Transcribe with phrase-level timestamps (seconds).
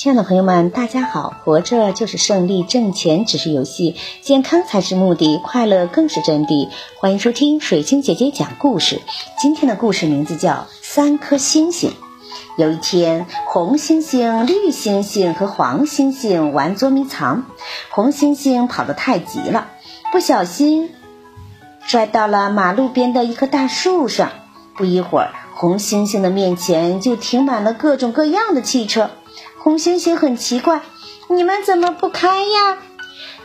[0.00, 1.34] 亲爱的朋友们，大家好！
[1.44, 6.70] 活着就是胜利，挣钱只是游戏，健康才是目的，快乐更是真谛。
[6.98, 9.02] 欢迎收听水晶姐姐讲故事。
[9.38, 11.90] 今天的故事名字叫《三颗星星》。
[12.56, 17.44] 有一天，红星星、绿星星和黄星星玩捉迷藏，
[17.90, 19.68] 红星星跑得太急了，
[20.12, 20.94] 不小心
[21.82, 24.30] 摔到了马路边的一棵大树上。
[24.78, 29.10] 不一会儿，红星星的面前就停满了各种各样的汽车。
[29.58, 30.80] 红星星很奇怪，
[31.28, 32.78] 你们怎么不开呀？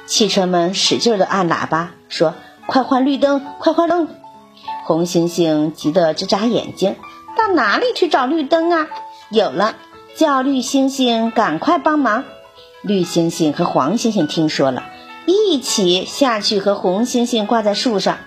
[0.07, 2.33] 汽车们使劲的按喇叭，说
[2.67, 4.07] ：“快换绿灯，快换灯！”
[4.87, 6.95] 红星星急得直眨眼睛，
[7.37, 8.87] 到哪里去找绿灯啊？
[9.29, 9.75] 有了，
[10.15, 12.23] 叫绿星星赶快帮忙。
[12.81, 14.83] 绿星星和黄星星听说了，
[15.25, 18.19] 一起下去和红星星挂在树上。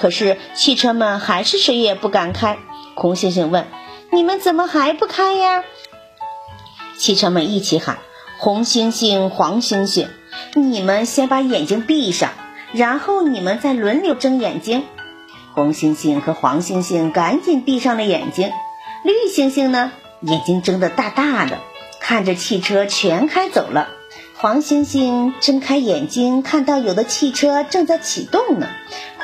[0.00, 2.56] 可是汽车们还是谁也不敢开。
[2.94, 3.66] 红星星问
[4.10, 5.64] ：“你们怎么还不开呀？”
[6.96, 7.98] 汽车们一起喊
[8.38, 10.08] ：“红星星，黄星星，
[10.54, 12.30] 你们先把眼睛闭上，
[12.72, 14.84] 然后你们再轮流睁眼睛。”
[15.54, 18.50] 红星星和黄星星赶紧闭上了眼睛，
[19.04, 21.58] 绿星星呢，眼睛睁得大大的，
[22.00, 23.88] 看着汽车全开走了。
[24.44, 28.66] 黄星星睁开眼睛，看到有的汽车正在启动呢。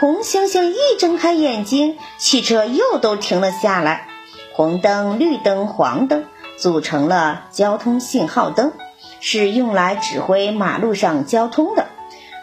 [0.00, 4.08] 红星星一睁开眼睛，汽车又都停了下来。
[4.54, 6.24] 红灯、绿灯、黄灯。
[6.56, 8.72] 组成了交通信号灯，
[9.20, 11.88] 是用来指挥马路上交通的。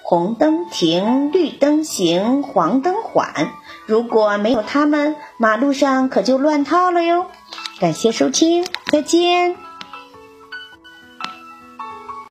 [0.04, 3.50] 红灯停，绿灯行，黄灯缓。
[3.88, 7.26] 如果没有它们，马路上可就乱套了哟。
[7.80, 9.67] 感谢收听，再见。